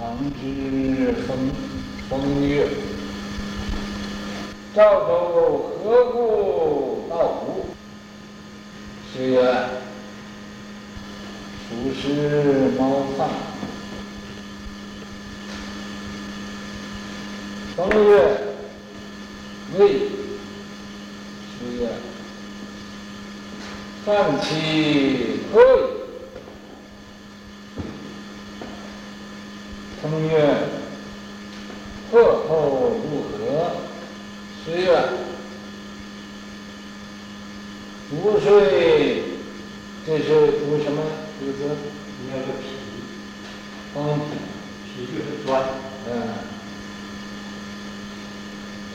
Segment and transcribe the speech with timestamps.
[0.00, 1.36] 王之风
[2.08, 2.68] 风月，
[4.72, 7.66] 赵州何故道无？
[9.12, 9.42] 是曰：
[11.68, 13.28] 蜀师谋反。
[17.76, 18.40] 风月
[19.78, 19.88] 未，
[21.58, 21.88] 是曰：
[24.06, 25.98] 犯其何以？
[30.00, 30.54] 风月，
[32.10, 33.36] 祸后如何？
[34.64, 34.86] 是曰：
[38.08, 38.46] 煮水，
[40.06, 41.02] 这是煮什么？
[41.40, 42.64] 就是应该是皮，
[43.92, 43.96] 风
[44.98, 45.62] 皮就是砖。
[46.10, 46.10] 嗯，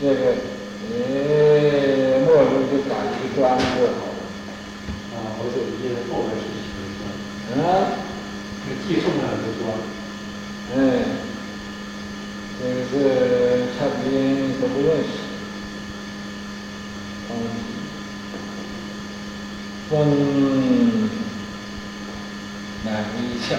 [0.01, 0.19] 这个，
[0.91, 4.19] 哎，末日就打一个砖就好了。
[5.13, 6.53] 啊，我手机现在后边是皮
[6.99, 7.01] 砖。
[7.63, 7.65] 啊，
[8.65, 9.61] 这寄送上的砖。
[10.75, 10.77] 嗯，
[12.59, 12.93] 这个是
[13.77, 14.03] 差别
[14.59, 15.05] 都不认识。
[17.27, 17.31] 风，
[19.89, 19.91] 风
[22.83, 23.55] 乃微笑。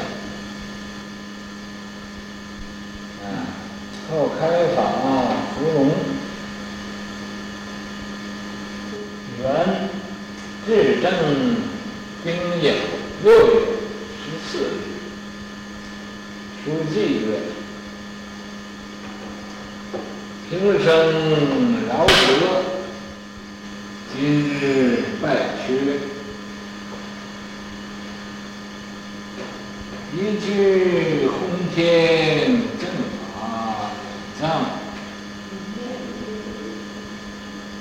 [3.24, 3.26] 啊，
[4.10, 4.42] 后开
[4.74, 4.78] 法
[5.54, 5.78] 伏龙，
[9.40, 9.44] 元
[10.66, 11.04] 至正
[12.22, 12.26] 丁
[12.60, 12.64] 酉
[13.22, 13.38] 六月
[14.20, 14.66] 十四日。
[16.64, 17.26] 书记曰
[20.54, 22.62] ：“平生饶舌，
[24.14, 25.34] 今日败
[25.66, 25.98] 缺。
[30.16, 31.34] 一句轰
[31.74, 32.88] 天正
[33.34, 33.90] 法
[34.40, 34.46] 葬，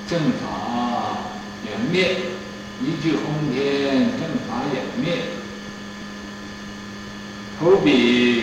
[0.09, 1.19] 正法
[1.67, 2.17] 湮灭，
[2.81, 5.19] 一具轰天正法湮灭，
[7.59, 8.41] 投笔。”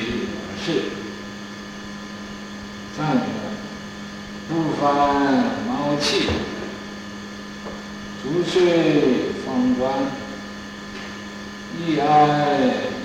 [0.64, 0.82] 是，
[2.94, 3.24] 三者
[4.46, 4.86] 不翻
[5.66, 6.28] 毛气，
[8.22, 9.90] 煮水方砖，
[11.78, 12.58] 一哀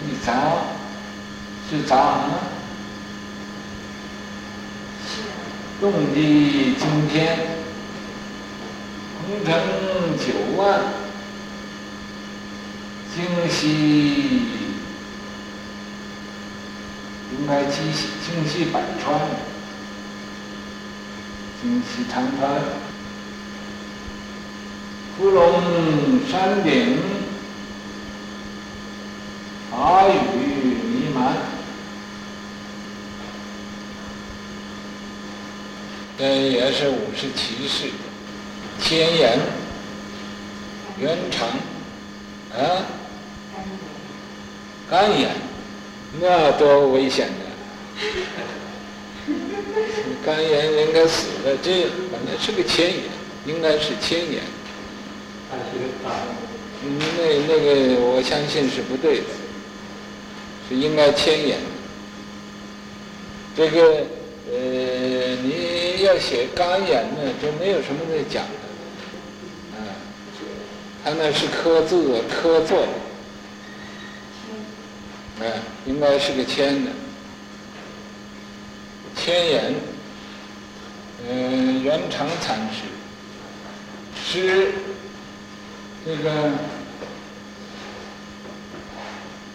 [0.05, 0.33] 一杂，
[1.69, 2.39] 是杂吗？
[5.79, 7.37] 动地惊天
[9.21, 9.55] 彭城
[10.17, 10.81] 九万
[13.15, 14.41] 京西
[17.31, 19.17] 应该京西京西百川
[21.61, 22.61] 京西长安
[25.17, 26.97] 芙蓉山顶
[29.71, 31.55] 好雨弥漫。
[36.17, 37.89] 这也是五十七士，
[38.81, 39.37] 千言，
[40.99, 41.47] 元长，
[42.57, 42.85] 啊，
[44.89, 45.29] 肝炎。
[46.21, 47.43] 那多危险的！
[50.25, 53.03] 肝炎应该死了，这本来是个千言，
[53.45, 54.41] 应该是千言。
[56.81, 59.25] 那那个我相信是不对的，
[60.69, 61.59] 是应该千言。
[63.57, 64.05] 这个
[64.53, 65.14] 呃，
[66.05, 69.77] 要写肝炎呢，就没有什么可讲的。
[69.77, 69.77] 啊，
[71.03, 72.87] 他那是刻字刻作。
[75.37, 75.43] 啊，
[75.85, 76.91] 应该是个签的，
[79.17, 79.75] 谦言，
[81.29, 82.85] 嗯，元常禅师，
[84.23, 84.71] 师，
[86.05, 86.31] 这个，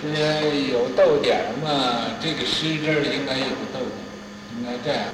[0.03, 2.09] 这有逗点嘛？
[2.21, 3.91] 这个诗这儿应该有个逗点，
[4.59, 5.05] 应该这样，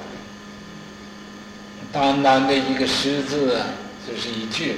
[1.91, 3.65] 单单的一个师字啊，
[4.07, 4.77] 就是一句了。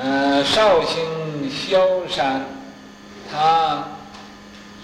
[0.00, 2.44] 嗯，绍兴萧山。
[3.30, 3.86] 他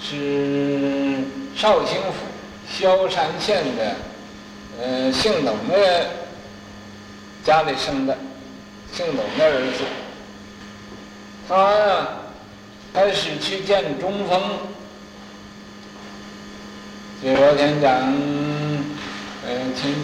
[0.03, 1.25] 是
[1.57, 2.27] 绍兴府
[2.69, 3.97] 萧山县的，
[4.79, 6.11] 呃，姓董的
[7.43, 8.15] 家里生的，
[8.93, 9.85] 姓董的儿子。
[11.49, 12.09] 他呀，
[12.93, 14.43] 开始去见中峰。
[17.23, 18.13] 就昨天讲，
[19.55, 19.95] 呃，前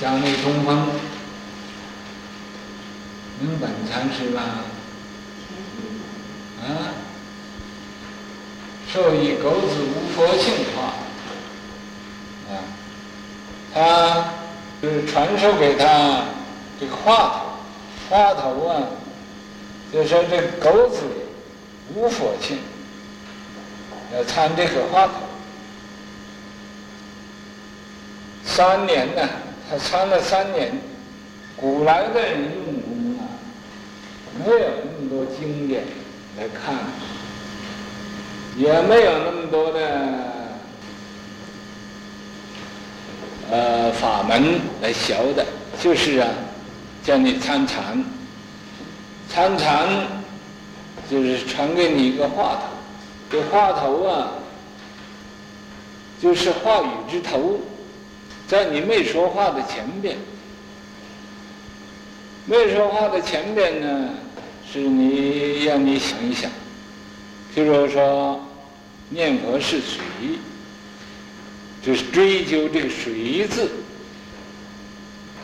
[0.00, 0.88] 讲那中峰，
[3.38, 4.42] 明本禅师吧。
[6.60, 6.90] 啊，
[8.92, 10.94] 授以狗子无佛性话，
[12.52, 12.58] 啊，
[13.72, 14.24] 他
[14.82, 16.24] 就是传授给他
[16.80, 17.44] 这个话
[18.10, 18.82] 头，话头啊，
[19.92, 21.02] 就说这狗子
[21.94, 22.58] 无佛性，
[24.12, 25.12] 要参这个话头。
[28.54, 29.28] 三年呢，
[29.68, 30.70] 他参了三年，
[31.56, 33.26] 古来的人用功啊，
[34.46, 35.82] 没有那么多经典。
[36.38, 36.74] 来看，
[38.56, 39.80] 也没有那么多的
[43.50, 45.44] 呃法门来学的，
[45.80, 46.28] 就是啊，
[47.02, 48.04] 叫你参禅，
[49.28, 49.88] 参禅
[51.10, 52.62] 就是传给你一个话头，
[53.30, 54.30] 这话头啊，
[56.20, 57.60] 就是话语之头，
[58.48, 60.16] 在你没说话的前边，
[62.46, 64.10] 没说话的前边呢，
[64.70, 66.50] 是你让你想一想，
[67.54, 68.40] 譬如说。
[69.10, 70.00] 念佛是水，
[71.82, 73.70] 就是追究这个水字。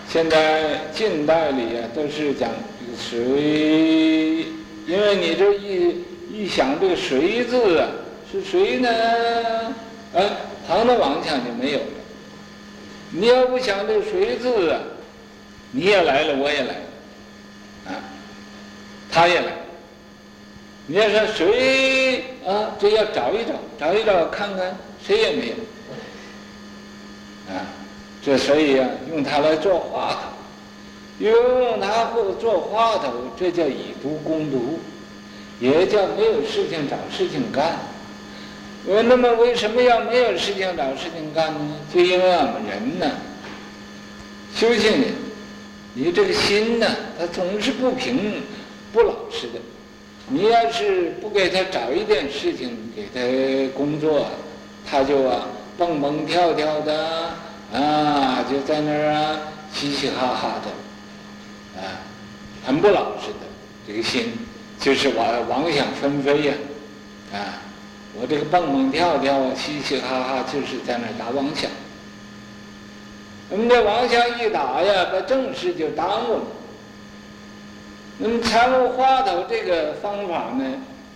[0.09, 2.51] 现在近代里啊，都是讲
[2.81, 4.47] 这个水，
[4.87, 5.95] 因为你这一
[6.33, 7.87] 一想这个水字啊，
[8.33, 8.89] 是谁呢？
[10.15, 10.19] 啊，
[10.67, 12.00] 旁的妄想就没有了。
[13.11, 14.81] 你要不想这谁字啊，
[15.73, 16.75] 你也来了，我也来，
[17.87, 17.99] 啊，
[19.11, 19.53] 他也来。
[20.87, 22.75] 你要说谁啊？
[22.81, 25.55] 这要找一找，找一找，看看谁也没有
[27.55, 27.67] 啊！
[28.23, 34.81] 这所以啊，用它来做话头，用它或做话头，这叫以毒攻毒，
[35.61, 37.79] 也叫没有事情找事情干。
[38.87, 41.77] 我那么为什么要没有事情找事情干呢？
[41.93, 43.11] 就因为我们人呢，
[44.55, 45.13] 修行人，
[45.95, 46.87] 你这个心呢，
[47.19, 48.43] 它总是不平、
[48.93, 49.61] 不老实的。
[50.29, 54.27] 你要是不给他找一点事情给他工作，
[54.89, 57.35] 他就啊蹦蹦跳跳的
[57.73, 59.41] 啊，就在那儿啊
[59.73, 62.01] 嘻嘻哈哈的，啊，
[62.65, 63.47] 很不老实的
[63.87, 64.33] 这个心，
[64.79, 66.55] 就是妄妄想纷飞呀，
[67.33, 67.59] 啊，
[68.21, 71.71] 我这个蹦蹦跳跳嘻嘻哈哈就是在那打妄想，
[73.49, 76.43] 我们这妄想一打呀，把正事就耽误了。
[78.19, 80.65] 那么参悟话头这个方法呢，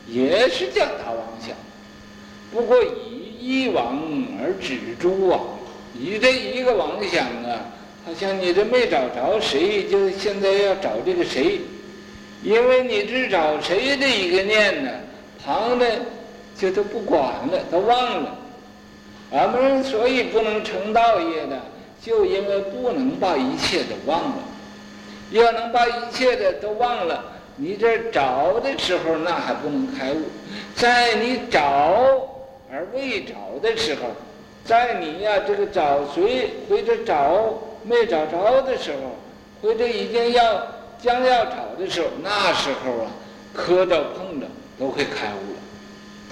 [0.07, 1.55] 也是叫打妄想，
[2.51, 3.99] 不过以一妄
[4.41, 5.41] 而止诸妄，
[5.93, 7.69] 以这一个妄想啊，
[8.07, 11.61] 好像你这没找着谁，就现在要找这个谁，
[12.43, 14.91] 因为你只找谁的一个念呢，
[15.45, 15.87] 旁的
[16.57, 18.37] 就都不管了，都忘了。
[19.33, 21.59] 俺们所以不能成道业的，
[22.01, 24.37] 就因为不能把一切都忘了。
[25.31, 27.25] 要能把一切的都忘了，
[27.57, 30.23] 你这找的时候那还不能开悟，
[30.77, 31.61] 在你找
[32.71, 34.03] 而未找的时候，
[34.65, 39.17] 在你呀、这个找谁或者找没找着的时候，
[39.63, 40.63] 或者已经要
[41.03, 43.11] 将要找的时候，那时候啊，
[43.53, 44.47] 磕着碰着
[44.79, 45.54] 都会开悟。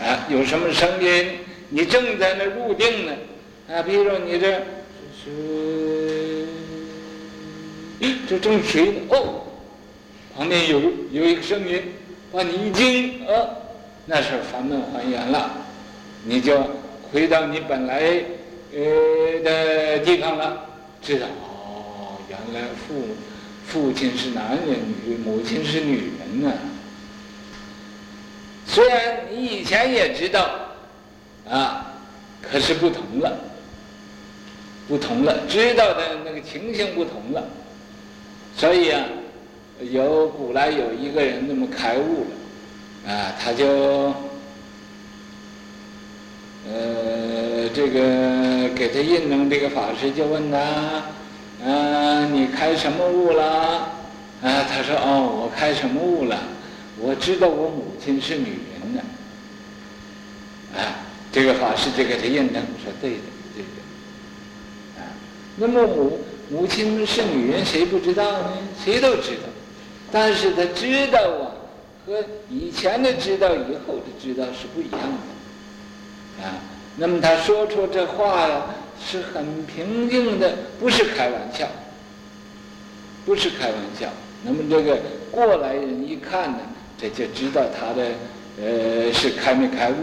[0.02, 1.38] 啊，有什么声音，
[1.68, 3.12] 你正在那入定呢？
[3.68, 4.60] 啊，比如你这
[5.24, 6.46] 是。
[8.28, 9.44] 这正睡呢，哦，
[10.34, 10.80] 旁边有
[11.12, 11.82] 有一个声音，
[12.32, 13.48] 把你一惊，呃、
[14.06, 15.50] 那是烦闷还原了，
[16.24, 16.58] 你就
[17.12, 18.00] 回到你本来
[18.74, 20.64] 呃的地方了，
[21.02, 21.26] 知道，
[22.30, 22.94] 原来父
[23.66, 24.78] 父亲是男人，
[25.22, 26.50] 母亲是女人呢、
[28.72, 30.48] 虽然你以前也知道，
[31.46, 31.92] 啊，
[32.40, 33.30] 可是不同了，
[34.88, 37.44] 不同了，知道的那个情形不同了。
[38.56, 39.04] 所以啊，
[39.90, 42.24] 有古来有一个人那么开悟
[43.04, 44.14] 了，啊，他就，
[46.66, 50.58] 呃，这个给他印证这个法师就问他，
[51.62, 53.44] 啊，你开什么悟了？
[54.42, 56.38] 啊，他说哦，我开什么悟了？
[56.98, 59.02] 我知道我母亲是女人呢。
[60.76, 63.22] 啊，这个法师就给他印证说对的，
[63.54, 65.00] 对的。
[65.02, 65.06] 啊，
[65.56, 66.18] 那么母。
[66.50, 68.58] 母亲是女人，谁不知道呢？
[68.84, 69.48] 谁都知道，
[70.10, 71.48] 但是他知道啊，
[72.04, 76.56] 和以前的知道、以后的知道是不一样的，啊。
[76.96, 78.66] 那么他说出这话呀，
[79.02, 81.66] 是很平静的，不是开玩笑，
[83.24, 84.10] 不是开玩笑。
[84.42, 84.98] 那么这个
[85.30, 86.58] 过来人一看呢，
[87.02, 88.06] 这就知道他的
[88.62, 89.94] 呃是开没开悟。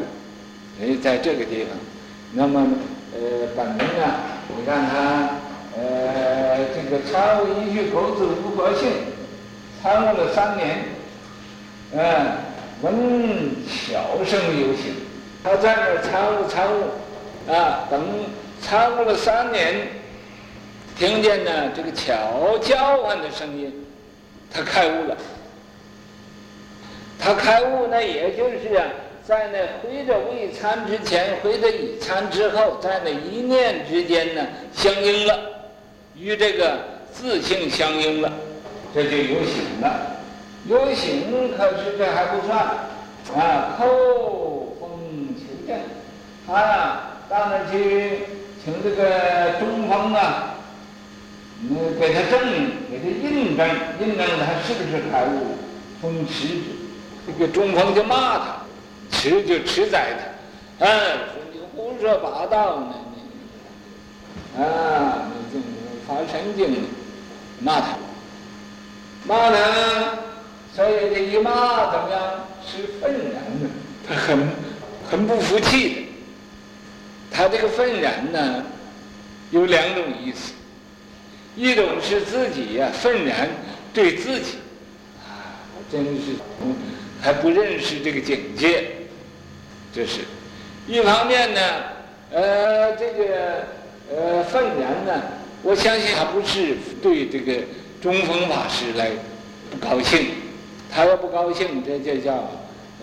[0.78, 1.72] 所以在这个地方，
[2.34, 2.68] 那么
[3.14, 4.16] 呃本人呢，
[4.56, 5.30] 你看他。
[5.78, 8.90] 呃，这个参悟一句口子无国性，
[9.82, 10.80] 参悟了三年，
[11.94, 12.02] 嗯，
[12.82, 14.96] 闻巧声有形，
[15.42, 18.02] 他在那儿参悟参悟，啊，等
[18.60, 19.88] 参悟了三年，
[20.98, 23.72] 听见呢这个巧叫唤的声音，
[24.52, 25.16] 他开悟了。
[27.20, 28.86] 他开悟呢，也就是啊，
[29.28, 34.42] 在那回着未参之前，回着已参之后，在那一念之间呢，
[34.74, 35.38] 相应了。
[36.16, 36.80] 与这个
[37.14, 38.32] 自性相应了，
[38.94, 40.16] 这就有醒了。
[40.66, 42.58] 有醒，可是这还不算
[43.36, 43.78] 啊！
[43.78, 43.86] 叩
[44.80, 44.90] 风
[45.36, 45.78] 求证，
[46.48, 48.20] 他呀到那去
[48.64, 50.56] 请这个中风啊，
[51.62, 53.70] 嗯，给他证明，给他印证，
[54.02, 55.56] 印证他是不是开悟，
[56.02, 56.48] 从此
[57.28, 58.58] 这个中风就骂他，
[59.12, 60.14] 持就持宰
[60.80, 62.96] 他，哎，说你胡说八道呢，
[64.56, 65.60] 你，啊，你这
[66.08, 66.86] 发神经，
[67.60, 67.98] 骂他，
[69.26, 70.18] 骂他，
[70.76, 72.22] 所以这一骂怎么样，
[72.66, 73.70] 是愤然的，
[74.08, 74.50] 他很
[75.10, 76.06] 很不服气的。
[77.32, 78.64] 他这个愤然呢，
[79.52, 80.54] 有两种意思，
[81.56, 83.48] 一种是自己呀、愤然
[83.94, 84.58] 对自己，
[85.20, 85.54] 啊，
[85.92, 86.34] 真是
[87.22, 88.84] 还不认识这个境界，
[89.94, 90.22] 这是。
[90.88, 91.62] 一方面呢，
[92.32, 93.68] 呃，这个
[94.12, 95.22] 呃愤然呢，
[95.62, 97.62] 我相信他不是对这个
[98.02, 99.12] 中风法师来
[99.70, 100.28] 不高兴，
[100.92, 102.50] 他要不高兴，这就叫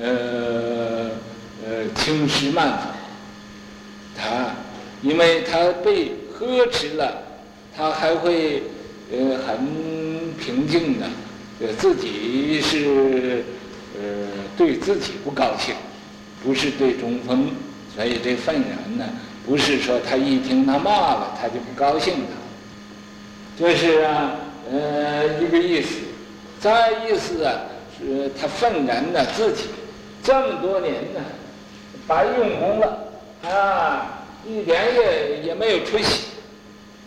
[0.00, 1.10] 呃
[1.64, 2.88] 呃轻视慢法。
[4.18, 4.56] 他，
[5.02, 7.22] 因为他被呵斥了，
[7.76, 8.62] 他还会
[9.12, 11.06] 呃很平静的，
[11.60, 13.44] 呃自己是
[14.00, 15.74] 呃对自己不高兴，
[16.42, 17.50] 不是对中风，
[17.94, 19.04] 所以这愤然呢，
[19.44, 22.28] 不是说他一听他骂了他就不高兴了，
[23.58, 24.32] 这是啊
[24.70, 26.00] 呃一个意思，
[26.60, 27.60] 再意思啊
[27.98, 29.64] 是他愤然呢自己
[30.22, 31.20] 这么多年呢
[32.06, 33.02] 白用功了。
[33.44, 36.22] 啊，一点也也没有出息，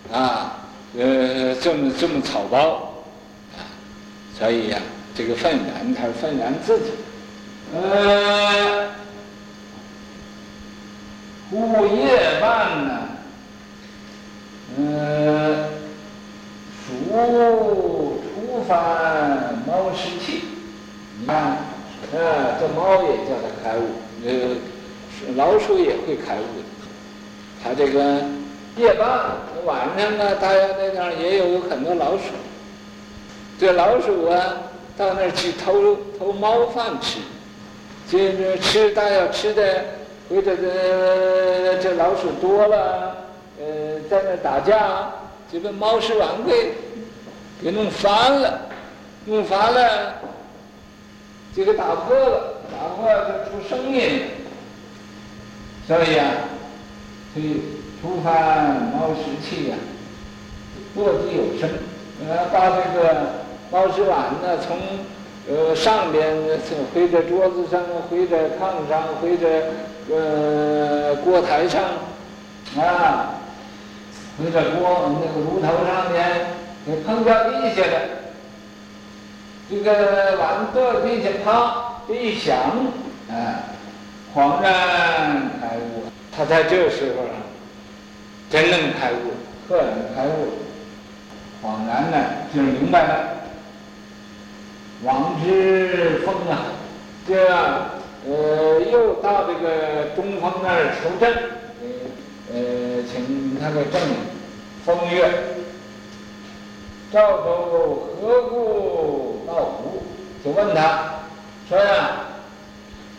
[0.10, 0.58] 啊，
[0.98, 2.94] 呃，这么这么草包，
[3.58, 3.60] 啊，
[4.38, 4.78] 所以呀、
[5.16, 6.92] 这个愤然，他是愤然自己，
[7.74, 8.88] 呃，
[11.50, 13.10] 枯叶蔓呢，
[14.78, 15.70] 呃，
[16.88, 20.44] 鼠出犯猫食气，
[21.20, 21.58] 你看，
[22.14, 23.84] 呃，这猫也叫它开悟，
[24.26, 24.56] 呃。
[25.36, 26.64] 老鼠也会开悟的，
[27.62, 28.22] 它这个
[28.78, 29.06] 夜半
[29.66, 32.24] 晚上呢，大家那地方也有很多老鼠。
[33.60, 34.40] 这老鼠啊，
[35.00, 37.20] 到那儿去偷偷猫饭吃，
[38.06, 39.86] 接着吃，大家吃的，
[40.28, 43.16] 或者这这老鼠多了，
[43.62, 45.10] 呃，在那打架，
[45.50, 46.74] 就把猫食碗柜
[47.64, 48.60] 给弄翻了，
[49.24, 50.16] 弄翻了，
[51.56, 54.24] 这个打破了，打破了就出声音。
[55.88, 56.26] 所以啊，
[57.34, 57.62] 所以
[58.02, 59.78] 出犯猫食气呀，
[60.96, 61.70] 落地有声。
[62.28, 63.39] 呃，把这个
[63.72, 64.78] 猫食碗呢，从
[65.48, 66.36] 呃上边
[66.68, 69.64] 从回在桌子上，回在炕上，回在
[70.10, 71.82] 呃锅台上，
[72.78, 73.36] 啊，
[74.38, 76.48] 回在锅那个炉头上面，
[76.86, 78.02] 给碰掉地下了。
[79.70, 82.58] 这个碗掉地下，啪这一响，
[83.30, 83.70] 啊。
[84.36, 86.04] 恍然开悟，
[86.36, 87.34] 他在这时候啊，
[88.48, 89.34] 真正开悟，
[89.68, 90.54] 赫然开悟，
[91.64, 92.18] 恍然呢
[92.54, 93.39] 就明白了。
[95.04, 96.66] 王之风啊，
[97.28, 97.48] 这
[98.28, 101.34] 呃又到这个中风那儿求证，
[102.54, 104.02] 呃请他给证
[104.86, 105.32] 风月，
[107.12, 110.04] 赵州何故道无？
[110.44, 111.22] 就问他，
[111.68, 112.26] 说呀。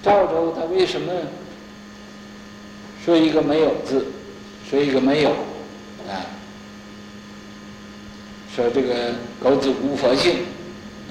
[0.02, 1.12] 赵州他为什么
[3.04, 4.06] 说一个没有字，
[4.66, 5.30] 说一个没有
[6.08, 6.24] 啊？
[8.56, 10.38] 说这个狗子无佛性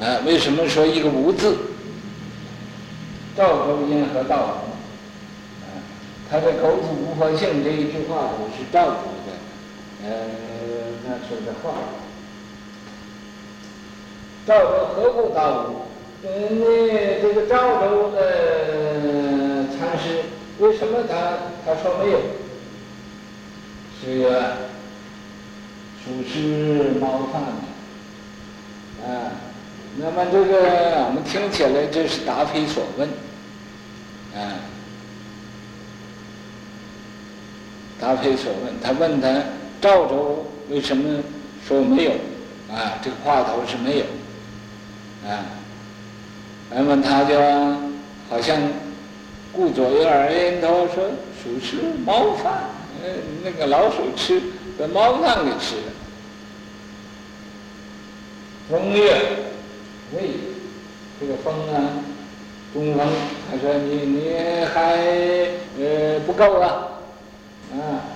[0.01, 0.19] 啊？
[0.25, 1.57] 为什么说一个无字？
[3.35, 4.63] 赵州因何道？
[6.29, 9.33] 他的狗子无佛性这一句话不是赵州的，
[10.05, 10.09] 呃，
[11.03, 11.73] 那说的话。
[14.45, 15.87] 赵州何故道无？
[16.23, 16.61] 嗯，
[17.21, 20.21] 这个赵州的禅师，
[20.59, 22.19] 为什么他他说没有？
[24.01, 24.57] 是啊，
[26.03, 27.41] 鼠吃猫饭，
[30.01, 33.05] 那么这个我们听起来这是答非所问，
[34.33, 34.55] 啊，
[37.99, 38.73] 答非所问。
[38.81, 39.27] 他问他
[39.81, 41.21] 赵州为什么
[41.67, 42.11] 说没有？
[42.73, 44.05] 啊，这个话头是没有，
[45.29, 45.43] 啊。
[46.71, 47.37] 那么他就
[48.29, 48.57] 好像
[49.51, 51.11] 顾左右而言他说
[51.43, 51.75] ：“鼠吃
[52.05, 52.69] 猫饭，
[53.03, 53.09] 呃，
[53.43, 54.41] 那个老鼠吃
[54.77, 55.91] 把猫饭给吃了。”
[58.69, 59.38] 风月，
[61.43, 62.03] 风啊，
[62.73, 63.07] 东风，
[63.49, 64.35] 他说你你
[64.73, 64.75] 还
[65.79, 67.01] 呃不够了，
[67.73, 68.13] 啊，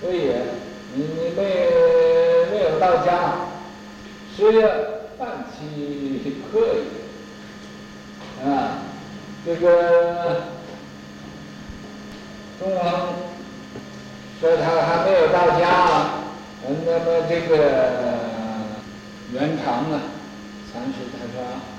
[0.00, 0.30] 所以
[0.94, 1.42] 你你没
[2.50, 3.48] 没有到家，
[4.36, 4.68] 十月
[5.18, 8.78] 半期可以，啊，
[9.44, 10.42] 这个
[12.58, 12.84] 东风
[14.40, 15.64] 说他还没有到家，
[16.84, 17.56] 那么这个
[19.32, 20.00] 元长呢，
[20.72, 21.75] 禅师他说。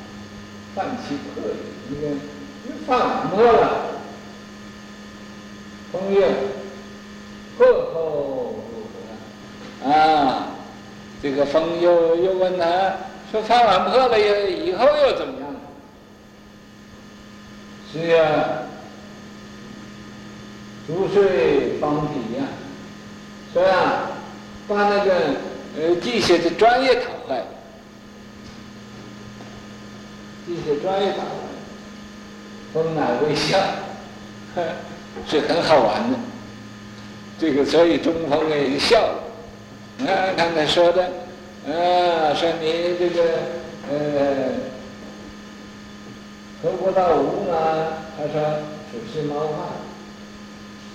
[0.77, 1.43] 饭气破
[1.89, 2.15] 也，
[2.67, 3.65] 那个饭碗破了，
[5.91, 6.29] 风月
[7.57, 8.55] 破后
[9.83, 10.49] 啊？
[11.19, 12.93] 这个风又又问他
[13.31, 15.47] 说饭碗破了以以后又怎么样？
[17.91, 18.61] 是呀，
[20.85, 22.45] 煮水方体呀，
[23.51, 24.11] 是吧？
[24.67, 25.13] 把那个
[25.79, 27.41] 呃地下的砖也打坏，
[30.47, 31.29] 地下砖也打坏，
[32.73, 33.59] 风来微笑，
[35.27, 36.17] 是很好玩的。
[37.37, 39.23] 这个所以中风也笑了。
[40.07, 41.03] 啊，刚才说的，
[41.67, 43.23] 啊，说你这个
[43.91, 44.53] 呃，
[46.63, 49.57] 喝不到无呢，他说只是冒犯，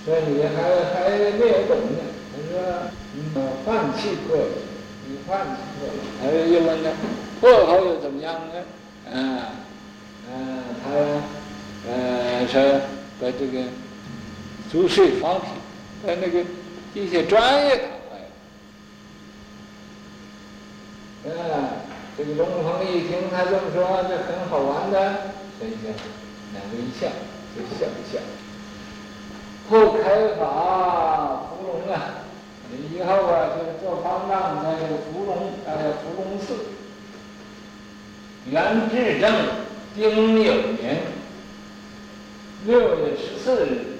[0.03, 0.57] 说你还
[0.95, 2.01] 还没有懂呢。
[2.33, 2.59] 他说，
[3.15, 4.45] 嗯，放弃过了，
[5.07, 5.93] 你放弃过了，
[6.23, 6.89] 还又问呢，
[7.39, 8.53] 过后又怎么样呢？
[9.15, 9.39] 嗯，
[10.27, 10.89] 嗯，他
[11.87, 12.81] 呃说
[13.21, 13.63] 把这个
[14.71, 15.45] 租税方体，
[16.03, 16.43] 把那个
[16.95, 17.83] 一些专业的。
[21.25, 21.31] 嗯，
[22.17, 25.89] 这个龙鹏一听他这么说，这很好玩的，所以就
[26.53, 27.07] 两个一笑，
[27.55, 28.19] 就笑一笑。
[29.69, 32.25] 后开法芙蓉啊，
[32.73, 36.72] 以后啊，就做方丈在这个伏龙，呃，芙蓉寺。
[38.51, 39.33] 元至正
[39.95, 41.01] 丁酉年
[42.65, 43.97] 六月十四日，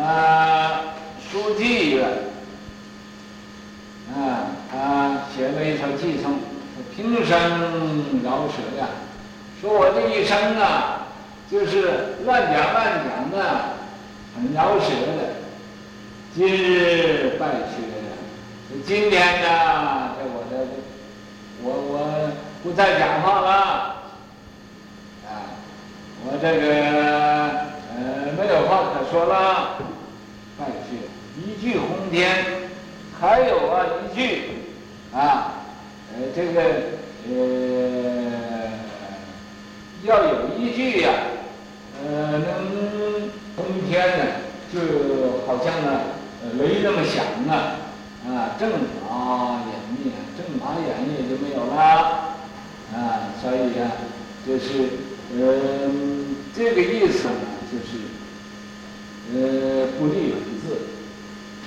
[0.00, 0.94] 啊，
[1.30, 2.08] 书记员。
[4.12, 6.40] 啊，他写了一首偈颂，
[6.96, 8.88] 平生饶舌呀，
[9.60, 11.06] 说我这一生啊，
[11.48, 13.38] 就是乱讲乱讲的，
[14.34, 15.36] 很饶舌的。
[16.34, 20.09] 今日败缺，今天呢，
[21.62, 22.30] 我我
[22.62, 23.50] 不再讲话了，
[25.26, 25.28] 啊，
[26.24, 26.66] 我这个
[27.94, 29.76] 呃没有话可说了，
[30.58, 30.96] 败缺，
[31.40, 32.44] 一句轰天。
[33.20, 34.48] 还有啊，一句
[35.12, 35.52] 啊，
[36.14, 36.62] 呃，这个
[37.28, 38.72] 呃，
[40.04, 41.10] 要有一句呀，
[42.02, 44.24] 呃，能通天呢，
[44.72, 44.80] 就
[45.46, 46.00] 好像呢，
[46.58, 47.76] 雷那么响啊，
[48.26, 49.60] 啊，正法
[50.04, 52.36] 演绎，正法演绎就没有了，
[52.92, 53.92] 啊，所以呀，
[54.46, 54.98] 就是
[55.38, 55.90] 呃，
[56.54, 57.90] 这个意思呢，就是
[59.32, 60.66] 呃，不立文字。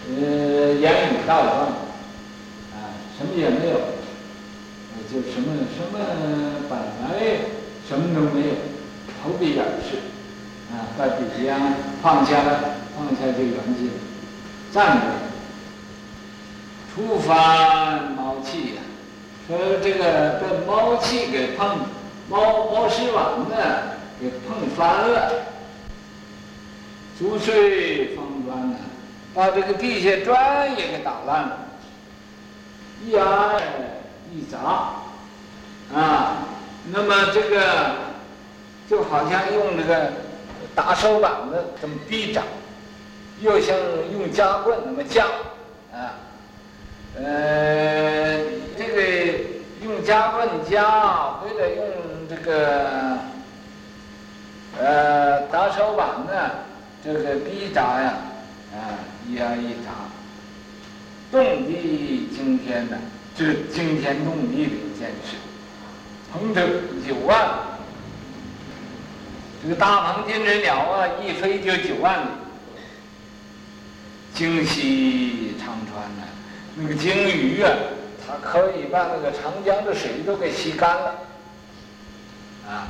[0.05, 1.53] 呃，言语道断，
[2.73, 3.79] 啊，什么也没有，
[5.09, 5.97] 就什么什么
[6.69, 7.37] 本来
[7.87, 8.53] 什么都没有，
[9.23, 9.99] 投笔了事，
[10.73, 11.57] 啊，把笔呀
[12.01, 13.91] 放下了，放下这个元气，
[14.73, 15.03] 站着，
[16.93, 17.72] 出发，
[19.47, 21.79] 说这个被猫器给碰，
[22.29, 23.55] 毛毛石碗呢
[24.19, 25.31] 给碰翻了，
[27.17, 28.77] 竹碎方砖呢。
[29.35, 31.57] 把这个地下砖也给打烂了，
[33.03, 33.59] 一挨
[34.31, 34.93] 一砸，
[35.91, 36.45] 啊，
[36.91, 37.95] 那么这个
[38.87, 40.11] 就好像用那个
[40.75, 42.43] 打手板子这么逼掌，
[43.41, 43.75] 又像
[44.11, 45.25] 用夹棍那么夹，
[45.91, 46.13] 啊，
[47.17, 48.37] 呃，
[50.03, 50.83] 用夹棍夹
[51.39, 51.85] 或者用
[52.29, 53.17] 这个
[54.77, 56.51] 呃打手板呢，
[57.01, 58.15] 这个逼凿呀，
[58.73, 58.99] 啊。
[59.25, 59.91] 一挨一砸，
[61.31, 62.97] 动地惊天的，
[63.33, 65.37] 这惊天动地的一件事。
[66.29, 66.61] 鹏程
[67.07, 67.39] 九万，
[69.63, 72.25] 这个大鹏金翅鸟啊，一飞就九万里。
[74.33, 76.27] 惊西长川呐，
[76.75, 77.71] 那个鲸鱼啊，
[78.27, 81.15] 它可以把那个长江的水都给吸干了。
[82.67, 82.87] 啊，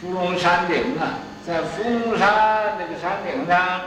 [0.00, 3.80] 芙蓉山顶啊，在芙蓉山这个山顶上，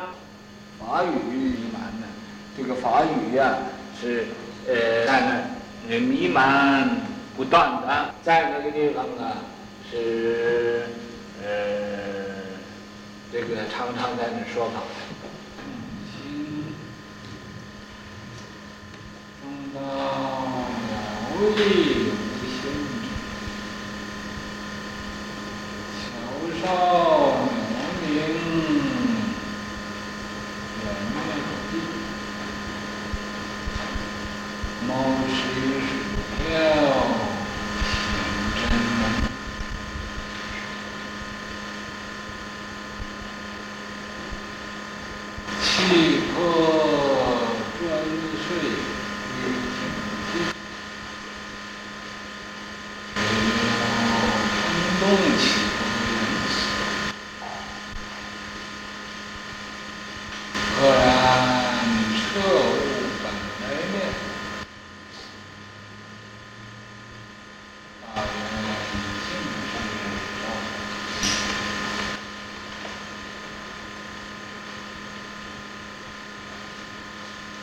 [0.80, 2.08] 法语弥漫呢。
[2.56, 3.58] 这个法语呀、啊，
[4.00, 4.28] 是
[4.68, 5.48] 呃在
[5.88, 6.88] 那弥漫
[7.36, 9.42] 不断的，在那个地方啊，
[9.90, 10.86] 是
[11.44, 11.50] 呃
[13.32, 14.82] 这个常常在那说法。
[16.14, 16.76] 心
[19.42, 19.82] 中道
[21.44, 21.60] 妙义
[22.08, 22.62] 无心，
[26.00, 26.04] 巧
[26.62, 26.64] 少。
[34.88, 34.90] 毛
[35.28, 35.32] 石
[35.80, 35.90] 水
[36.38, 36.52] 漂，
[37.84, 37.92] 行
[38.60, 38.64] 真
[39.00, 39.02] 门。
[45.62, 45.66] 气
[46.34, 46.36] 破
[47.80, 47.82] 砖
[48.44, 48.48] 碎。
[49.34, 50.36] 起
[55.00, 55.06] 不能，
[60.76, 60.98] 赫然
[62.14, 62.72] 彻悟
[63.22, 63.26] 本
[63.62, 63.96] 来面，
[68.02, 68.26] 大圆
[69.24, 69.30] 净
[69.70, 69.74] 智
[70.42, 70.44] 照。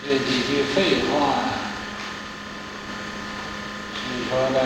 [0.08, 1.44] 这几句废话
[3.94, 4.56] 是说的。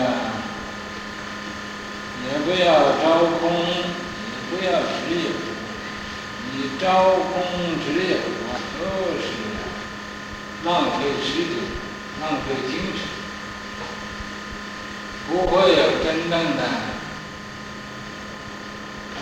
[2.25, 2.65] 也不要
[3.03, 3.03] 招
[3.39, 5.29] 空，也不要执有。
[6.51, 7.31] 你招空
[7.85, 8.81] 只有啊，都
[9.21, 9.23] 是
[10.63, 10.67] 浪
[10.97, 11.53] 费时间，
[12.19, 12.99] 浪费精神，
[15.27, 16.63] 不会有真正的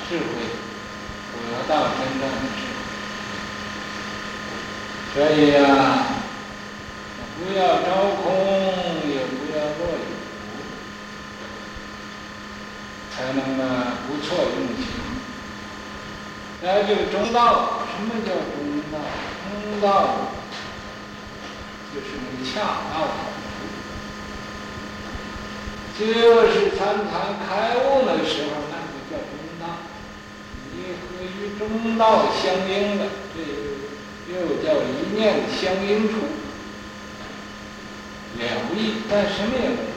[0.07, 0.23] 智慧，
[1.33, 2.23] 得到真正。
[5.13, 5.63] 所以呀，
[7.37, 7.87] 不要招
[8.23, 8.23] 空。
[9.05, 9.97] 也不要落有
[13.11, 13.61] 才能呢
[14.07, 14.81] 不错用情。
[16.63, 18.97] 来就中道，什么叫中道？
[19.43, 19.85] 中道
[21.93, 22.55] 就是那个恰
[22.89, 22.95] 道，
[25.99, 26.79] 就是参
[27.11, 29.63] 禅开悟的时候，那就叫中道。
[30.71, 32.01] 你和与中道
[32.41, 33.01] 相应的，
[33.35, 33.82] 这就是
[34.29, 34.33] 又
[34.63, 36.13] 叫一念相应处，
[38.37, 39.93] 两意，但什么也没有。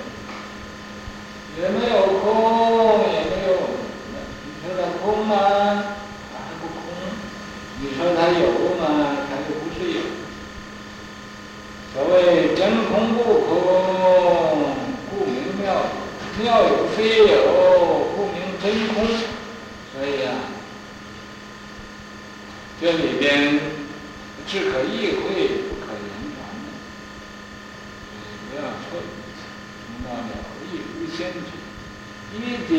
[1.59, 3.57] 也没有空，也没有，
[4.45, 5.33] 你说它空吗？
[6.31, 6.77] 它还不空。
[7.81, 9.17] 你说它有吗？
[9.27, 10.01] 它又不是有。
[11.95, 12.61] 所谓真
[12.91, 13.49] 空不空，
[15.09, 17.33] 故名妙有；妙有非有，
[18.15, 19.07] 故名真空。
[19.95, 20.29] 所以、啊，
[22.83, 23.59] 这里边
[24.49, 25.23] 只可意会，
[25.69, 26.67] 不可言传的，
[28.49, 28.89] 不要说，
[29.83, 30.39] 听到没有？
[30.71, 31.51] 一无限制，
[32.33, 32.35] 一
[32.69, 32.71] 点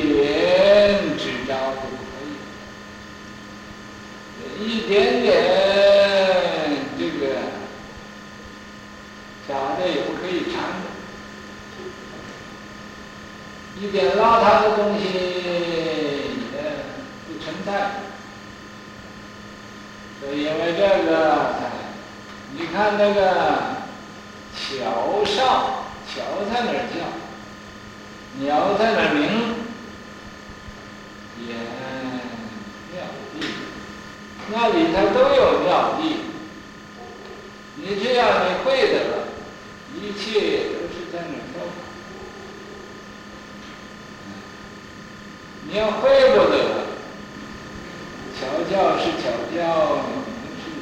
[1.18, 2.10] 执着都不可
[4.64, 5.28] 以，一点点
[6.98, 7.22] 这个
[9.46, 10.88] 假的也不可以缠着，
[13.78, 15.04] 一点邋遢的东西
[16.54, 16.56] 也
[17.28, 17.70] 不存在。
[20.20, 21.57] 所以因为这个，
[22.60, 23.22] 你看那个
[24.56, 26.16] 桥上，桥
[26.52, 27.06] 在哪儿叫？
[28.40, 29.22] 鸟在哪儿鸣，
[31.48, 31.54] 也
[32.92, 32.96] 妙
[33.34, 33.36] 地，
[34.50, 36.02] 那里头都有妙地。
[37.76, 39.28] 你只要你会的了，
[39.96, 41.38] 一切都是在那儿。
[45.70, 46.56] 你要会不得，
[48.40, 48.40] 瞧
[48.70, 50.10] 叫是瞧叫，名
[50.64, 50.80] 是名，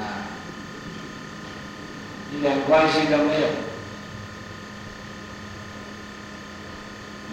[0.00, 0.02] 啊，
[2.38, 3.48] 一点关系都没有。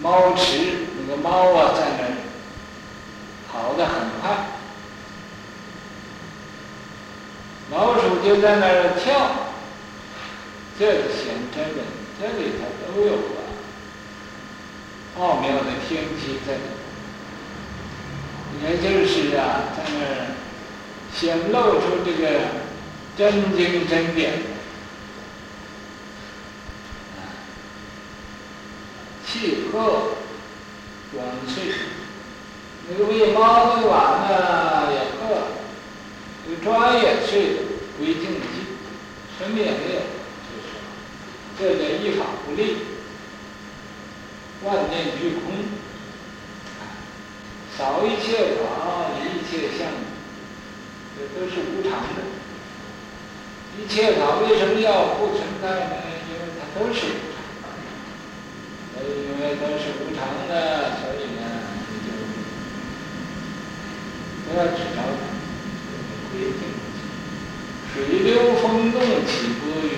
[0.02, 0.58] 猫池，
[0.98, 2.10] 那个猫啊，在那儿
[3.48, 4.36] 跑得很快，
[7.70, 9.30] 老鼠就在那儿跳，
[10.76, 11.84] 这个显真的，
[12.20, 13.38] 这里头都有啊，
[15.18, 16.60] 奥妙的天机在里
[18.60, 20.26] 头，也就是啊，在那儿
[21.14, 22.40] 显露出这个
[23.16, 24.56] 真经真典。
[29.26, 30.14] 气和
[31.12, 31.74] 短脆，
[32.88, 35.48] 那个喂猫的碗呢也和，
[36.46, 37.56] 这个砖也碎，
[37.98, 38.78] 归净尽，
[39.36, 40.00] 什么也没有，
[40.46, 40.64] 就是
[41.58, 42.76] 这叫一法不立，
[44.62, 45.64] 万念俱空，
[47.76, 49.88] 扫一切法，一切相，
[51.16, 52.22] 这都是无常的。
[53.78, 55.96] 一切法为什么要不存在呢？
[56.28, 57.00] 因为它都是。
[59.04, 61.42] 因为都是无常的，所以呢，
[61.90, 62.08] 你就
[64.44, 65.02] 不要执着它，
[66.32, 66.60] 归净。
[67.92, 69.90] 水流风动起波云，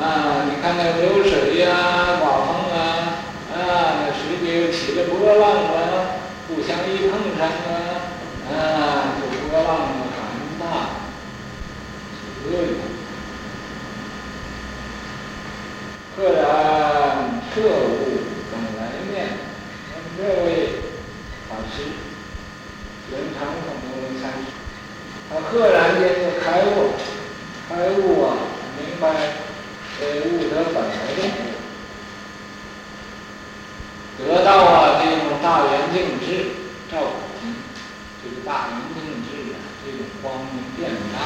[0.00, 0.04] 啊，
[0.46, 2.78] 你看那流水呀、啊，刮风啊，
[3.52, 3.56] 啊，
[4.00, 5.76] 那水流起的波浪啊，
[6.48, 7.70] 互相一碰上啊，
[8.48, 8.54] 啊，
[9.20, 9.92] 就波浪很
[10.60, 10.62] 大，
[12.12, 12.64] 起波云，
[16.16, 16.44] 赫然
[17.54, 18.18] 彻悟
[18.50, 19.14] 本来面。
[20.16, 20.82] 这位
[21.48, 21.82] 法师，
[23.12, 23.88] 圆常法门
[24.20, 24.50] 参师，
[25.30, 26.94] 他赫然间就开悟，
[27.68, 28.26] 开悟啊，
[28.76, 29.04] 明白
[30.00, 31.38] 呃悟得本来面目，
[34.18, 36.26] 得到啊这种大圆净智，
[36.90, 37.54] 照普经，
[38.22, 41.18] 这个大圆净智啊，这种光明遍照，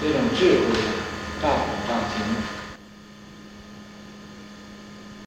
[0.00, 0.92] 这种智慧啊，
[1.42, 2.61] 照普照经。